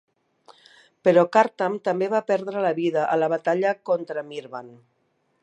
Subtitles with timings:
[1.07, 4.75] Però Kartam també va perdre la vida a la batalla contra Mirvan.